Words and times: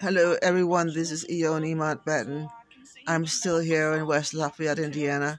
Hello, 0.00 0.36
everyone. 0.42 0.92
This 0.92 1.10
is 1.10 1.24
Eoni 1.26 1.74
Mountbatten. 1.76 2.50
I'm 3.06 3.26
still 3.26 3.60
here 3.60 3.94
in 3.94 4.06
West 4.06 4.34
Lafayette, 4.34 4.78
Indiana. 4.78 5.38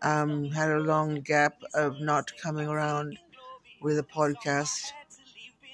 Um, 0.00 0.50
had 0.50 0.70
a 0.70 0.80
long 0.80 1.20
gap 1.20 1.54
of 1.74 2.00
not 2.00 2.32
coming 2.42 2.68
around 2.68 3.18
with 3.80 3.98
a 3.98 4.02
podcast. 4.02 4.92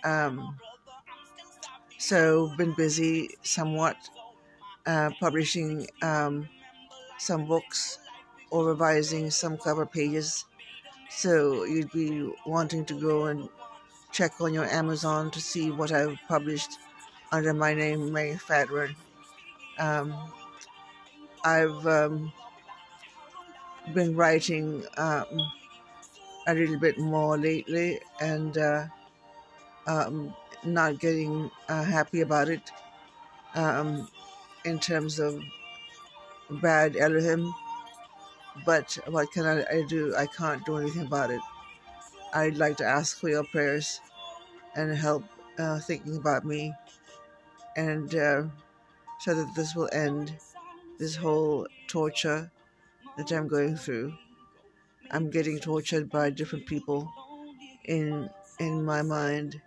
Um, 0.05 0.57
so 1.99 2.53
been 2.57 2.73
busy 2.73 3.31
somewhat 3.43 3.97
uh, 4.87 5.11
publishing 5.21 5.87
um, 6.03 6.49
some 7.19 7.47
books 7.47 7.99
or 8.51 8.67
revising 8.67 9.31
some 9.31 9.57
cover 9.59 9.87
pages. 9.87 10.45
So 11.11 11.65
you'd 11.65 11.93
be 11.93 12.31
wanting 12.47 12.85
to 12.87 12.95
go 12.95 13.27
and 13.27 13.49
check 14.13 14.41
on 14.41 14.55
your 14.55 14.65
Amazon 14.67 15.31
to 15.31 15.41
see 15.41 15.71
what 15.71 15.93
I've 15.93 16.19
published 16.29 16.79
under 17.33 17.53
my 17.53 17.75
name, 17.75 18.13
May 18.13 18.35
Fadron. 18.35 18.95
Um, 19.79 20.15
I've 21.45 21.87
um, 21.87 22.33
been 23.95 24.17
writing 24.17 24.85
um, 24.97 25.27
a 26.47 26.55
little 26.55 26.79
bit 26.79 26.99
more 26.99 27.37
lately 27.39 28.01
and 28.21 28.57
uh, 28.57 28.87
um, 29.87 30.35
not 30.65 30.99
getting 30.99 31.51
uh, 31.69 31.85
happy 31.85 32.23
about 32.23 32.49
it 32.49 32.71
um, 33.55 34.09
in 34.65 34.79
terms 34.79 35.19
of 35.19 35.41
bad 36.51 36.97
Elohim. 36.97 37.53
But 38.67 38.99
what 39.07 39.31
can 39.33 39.47
I, 39.47 39.79
I 39.79 39.85
do? 39.89 40.15
I 40.17 40.27
can't 40.27 40.65
do 40.67 40.79
anything 40.79 41.03
about 41.07 41.31
it. 41.31 41.41
I'd 42.33 42.57
like 42.57 42.77
to 42.79 42.85
ask 42.85 43.19
for 43.19 43.29
your 43.29 43.45
prayers 43.45 44.01
and 44.75 44.95
help 44.97 45.25
uh, 45.59 45.79
thinking 45.81 46.17
about 46.17 46.45
me. 46.45 46.75
And 47.77 48.15
uh, 48.15 48.45
so 49.21 49.35
that 49.35 49.55
this 49.55 49.75
will 49.75 49.89
end 49.93 50.37
this 50.99 51.17
whole 51.17 51.67
torture 51.87 52.51
that 53.17 53.33
I'm 53.33 53.49
going 53.49 53.77
through. 53.77 54.15
I'm 55.11 55.31
getting 55.31 55.59
tortured 55.59 56.11
by 56.11 56.31
different 56.31 56.67
people 56.67 57.11
in 57.85 58.29
in 58.59 58.85
my 58.85 59.03
mind, 59.03 59.61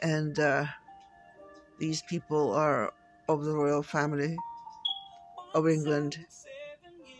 and 0.00 0.38
uh, 0.38 0.66
these 1.78 2.02
people 2.02 2.52
are 2.52 2.92
of 3.28 3.44
the 3.44 3.54
royal 3.54 3.82
family 3.82 4.36
of 5.54 5.68
England 5.68 6.26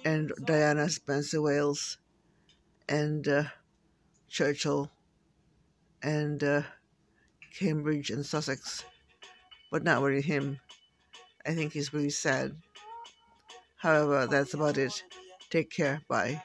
and 0.05 0.33
Diana 0.45 0.89
Spencer 0.89 1.43
Wales. 1.43 1.99
And 2.89 3.27
uh, 3.29 3.45
Churchill 4.29 4.91
and 6.03 6.43
uh, 6.45 6.63
Cambridge 7.59 8.11
and 8.11 8.25
Sussex 8.25 8.85
but 9.71 9.85
not 9.85 10.03
really 10.03 10.23
him. 10.23 10.61
I 11.47 11.55
think 11.55 11.73
he's 11.73 11.93
really 11.93 12.11
sad. 12.11 12.57
However, 13.77 14.27
that's 14.27 14.55
about 14.55 14.79
it. 14.79 15.03
Take 15.51 15.71
care. 15.71 16.03
Bye. 16.09 16.43